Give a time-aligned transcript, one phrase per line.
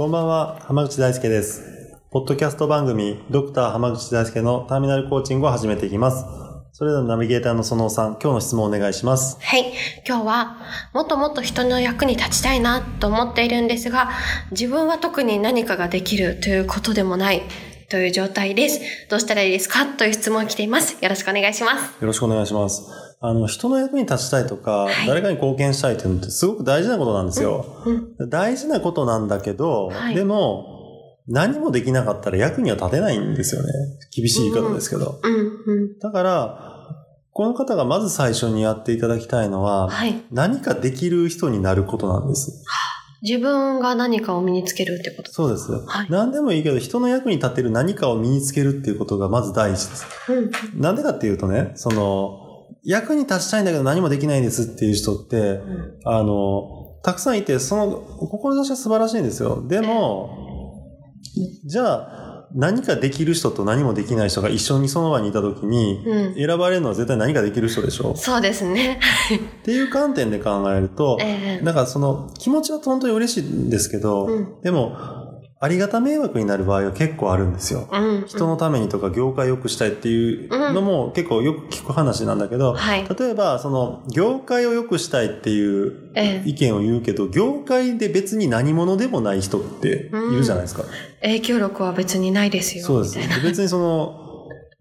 [0.00, 1.62] こんばんは浜口大輔です
[2.10, 6.24] ポッドキャスト番組ドクター浜口大輔のターミナルコーチングを始めていきます
[6.72, 9.36] それではナビゲーターのそのおさん、今日の質問をお願いします。
[9.42, 9.72] はい。
[10.06, 10.56] 今日は、
[10.94, 14.12] もっともっと人の役に立ちたいなと思っているんですが、
[14.52, 17.42] 自分は特に何かができるということでもない
[17.90, 18.80] という状態です。
[19.08, 19.84] どうしたらいいですか？
[19.84, 20.96] という質問が来ています。
[21.02, 22.00] よろしくお願いします。
[22.00, 22.82] よろしくお願いします。
[23.20, 27.66] あの、人の役に立ちたいとか、はい誰かに貢献したいっていうのってすごく大事なことなんですよ。
[27.84, 28.30] うん。
[28.30, 33.68] 大事なことなんだけど、はいでも、何もできなかったら役には立てないんですよね。
[34.14, 35.20] 厳しい言い方ですけど。
[35.22, 35.34] うん。
[35.66, 35.98] うん。
[35.98, 36.76] だから、
[37.32, 40.22] この方がまず最初にやっていただきたいのは、はい。
[40.30, 42.64] 何かできる人になることなんです。
[43.22, 45.72] 自分が何かを身につけるってことそうです。
[45.72, 50.06] はい何でもいいけど、人の役に立てる何かを身につけるっていうことがまず第一です。
[50.28, 50.80] うん。
[50.80, 52.46] なんでかっていうとね、その、
[52.82, 55.60] 役に立ちたいんだけど何もできないんですっていう人って、
[56.04, 59.66] あの、たくさんいて、その、志は素晴らしいんですよ。
[59.66, 60.40] でも、
[61.66, 62.19] じゃあ、
[62.54, 66.34] 何かできる人と何もできない人が一緒にその場にいたときに、うん。
[66.34, 68.16] 選ばれるのは絶対何かできる人でしょ？
[68.16, 68.98] そうですね。
[69.60, 74.96] っていう観点で考えると、ええなんかその気持ちは本当に嬉しいんですけど、うんでも、
[75.62, 77.86] ありがた迷惑になる場合は結構あるんですよ。
[77.92, 78.24] うん。
[78.26, 83.06] 人のためにとか業界を良くしたいっていうのも結構よく聞く話なんだけど、はい。
[83.06, 89.88] 例えばその業界を良くしたいっていうええ意見を言うけど、業界で別に何者でもない人って
[90.32, 90.84] いるじゃないですか。
[91.20, 92.84] 影響力は別にないですよ。
[92.86, 93.18] そうです。
[93.44, 94.19] 別にその、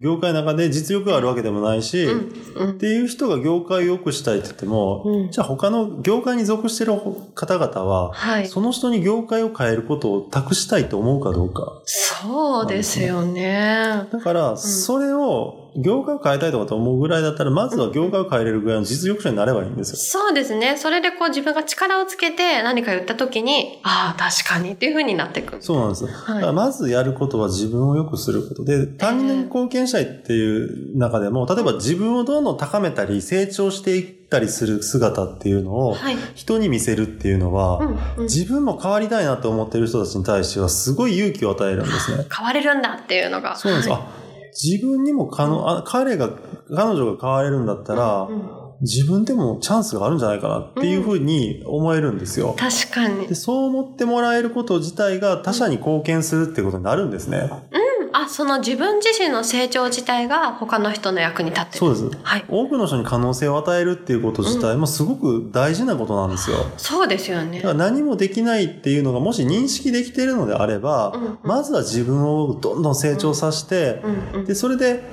[0.01, 2.33] 業界の中で実力があるわけでもないし、うん。
[2.55, 6.93] うんっていう人が業界を良くしたいって言っても、うんじゃあ他の業界に属してる
[7.35, 8.47] 方々は、はい。
[8.47, 11.81] その人に業界を変えることを託したいと思うかどうか。
[11.85, 14.07] そうですよね。
[14.11, 19.97] だから、それを、業界を変えたいとかと思うぐらいだったら、まずは業界を変えれるぐらいの実力者になればいいんですよ。
[19.97, 20.77] そうですね。
[20.77, 25.57] それでこう自分が力をつけて何か言った時に、ああ、確かにっていう風になっていく。
[25.61, 26.05] そうなんです。
[26.05, 36.17] だからまずやることは自分を良くすることで、他人に貢献したいっていう中でも、例えば自分をどんどん高めたり、成長していったりする姿っていうのを、はい。
[36.35, 38.23] 人に見せるっていうのは、うん、うん。
[38.23, 42.25] 自分も変わりたいなと思ってる人たちに対しては、すごい勇気を与えるんですね。
[42.35, 43.55] 変われるんだっていうのが。
[43.55, 43.89] そうなんです。
[43.89, 46.29] はいあ、自分にも可能、あ彼が、
[46.75, 52.55] 彼女が変われるんだったら、うん自分でもチャンスがあるんじゃないかなっていうふうに思えるんですよ。
[52.57, 53.35] 確かにで。
[53.35, 57.49] そう思ってもらえること自体が他者に貢献するってことになるんですね。
[57.51, 57.61] あ、
[58.29, 61.77] その自分自身の成長自体が他の人の役に立ってる。
[61.79, 62.23] そうです。
[62.23, 62.45] はい。
[62.47, 66.57] 多くの人に可能性を与えるっていうこと自体もすごく大事なことなんですよ。
[66.77, 67.67] そうですよねだか。
[67.69, 74.45] ら何もできないっていうのがもし認識できているのであれば、うんうんまずは自分をどんどん成長させて、うんうん。
[74.45, 75.03] で、それで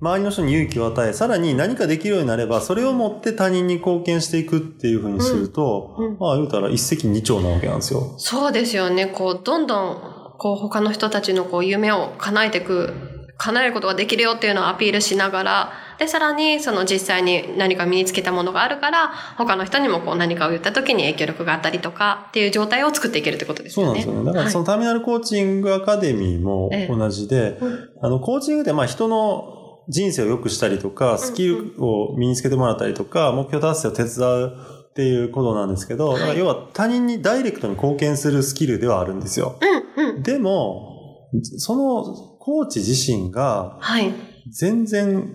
[0.00, 8.14] 周りの人に勇気を与え、さらに何かできるようになれば、それを持って他人に貢献していくっていうふうにすると、うんうんまあ言うたら一石二鳥なわけなんですよ。
[8.18, 9.06] そうですよね。
[9.06, 12.92] こう、どんどん、こう、他の人たちのこう、夢を叶えていく、
[13.38, 24.02] 叶えることができるよっていうのをアピールしながら、で、さらに、その実際に何か身につけたものがあるから、他の人にもこう何かを言った時に影響力があったりとかっていう状態を作っていけるってことですよね。
[24.02, 24.32] そうなんですよね。
[24.32, 29.54] だからそのターミナルコーチングアカデミーもええ同じで、うんあの、コーチングでまあ人の
[29.88, 34.56] 人生を良くしたりとか、スキルを身につけてもらったりとか、目標達成を手伝う
[34.90, 39.56] っていうことなんですけど、だから要は他人にダイレクトに貢献するスキルではあるんですよ。
[39.60, 39.85] うん、うん。
[40.26, 41.28] でも、
[41.58, 42.04] その
[42.40, 44.12] コーチ自身がはい。
[44.50, 45.34] 全然、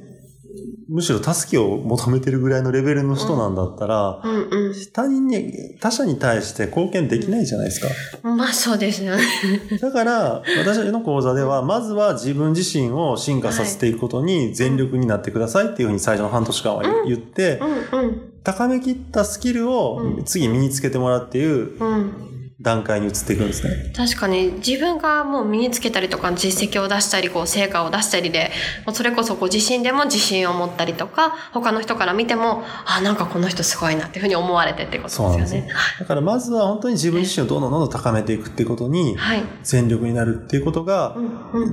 [0.89, 4.73] むしろ助けを求めてるぐらいのレベルの人なんだったら、うん、うん。
[4.93, 7.87] 他人に、他者に対して貢献できないじゃないですか。
[8.27, 9.23] まあそうですよね。
[9.81, 17.61] だから、私の講座では、まずは自分自身を進化させていくことに全力になってくださいっていうふうに最初の半年間は言って
[17.93, 18.21] う、ん、うん。
[18.43, 22.13] 高めきったスキルをうん次身につけてもらうっていううん。
[22.61, 23.91] 段階に移っていくんですね。
[23.95, 28.51] 確かに自分がもう身につけたりとか実績を出したりこう成果を出したりで
[28.85, 35.69] もうそれこそこう自身でも自信を持ったりとか他の人から見てもあなんかこの人すごいなっていうふうに思われてってことですよそうなんですよね。
[35.99, 39.43] だからまずは本当に自分自身をどんどんどんどん高めていくっていうことにはい。
[39.63, 41.15] 全力になるっていうことが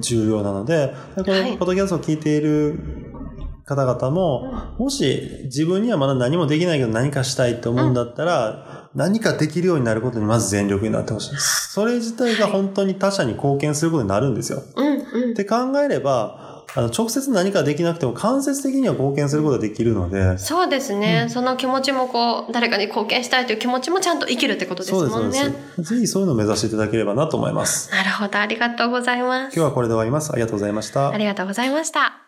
[0.00, 3.07] 重要なので、このはいポッドキャストを聞いている
[3.69, 11.73] 方々も、もし自分にはまだ何もできないけど何かしたいと思うんだったら、何かできるようになることにまず全力になってほしいです。
[11.73, 14.62] それ自体が本当に他者に貢献することになるんですよ。
[14.75, 14.91] うんう
[15.29, 25.94] んって考えれば、あの直接何かできなくても間接的には貢献することができるので、そうですね、その気持ちもこう誰かに貢献したいという気持ちもちゃんと生きるってことですそうです、そうもんねです。
[25.94, 27.91] ぜひそういうのを目指していただければなと思います。
[27.91, 30.31] なるほどありがとうございます今日はこれで終わります。
[30.32, 31.17] ありがとうございましたあ。
[31.17, 32.27] りがとうございました